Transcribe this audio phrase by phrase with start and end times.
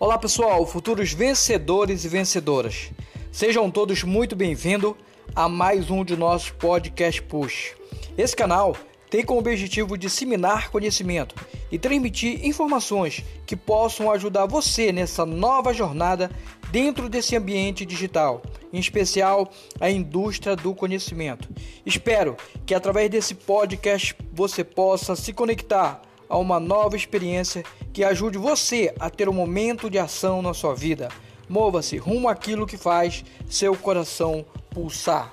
[0.00, 2.90] Olá pessoal, futuros vencedores e vencedoras.
[3.30, 4.94] Sejam todos muito bem-vindos
[5.36, 7.74] a mais um de nossos podcast Push.
[8.18, 8.76] Esse canal
[9.08, 11.36] tem como objetivo disseminar conhecimento
[11.70, 16.28] e transmitir informações que possam ajudar você nessa nova jornada
[16.72, 18.42] dentro desse ambiente digital,
[18.72, 19.48] em especial
[19.78, 21.48] a indústria do conhecimento.
[21.86, 22.36] Espero
[22.66, 27.62] que através desse podcast você possa se conectar a uma nova experiência
[27.94, 31.08] que ajude você a ter um momento de ação na sua vida.
[31.48, 35.32] Mova-se rumo àquilo que faz seu coração pulsar.